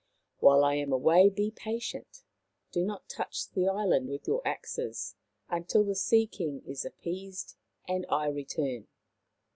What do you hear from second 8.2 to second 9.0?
return."